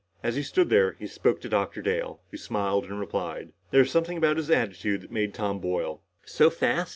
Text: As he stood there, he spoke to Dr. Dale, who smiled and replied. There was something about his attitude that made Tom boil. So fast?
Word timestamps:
As 0.23 0.35
he 0.35 0.41
stood 0.41 0.69
there, 0.71 0.93
he 0.93 1.05
spoke 1.05 1.41
to 1.41 1.47
Dr. 1.47 1.83
Dale, 1.83 2.21
who 2.31 2.37
smiled 2.37 2.85
and 2.85 2.99
replied. 2.99 3.53
There 3.69 3.81
was 3.81 3.91
something 3.91 4.17
about 4.17 4.37
his 4.37 4.49
attitude 4.49 5.01
that 5.01 5.11
made 5.11 5.31
Tom 5.35 5.59
boil. 5.59 6.01
So 6.25 6.49
fast? 6.49 6.89